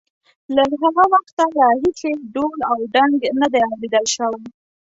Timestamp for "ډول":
2.33-2.59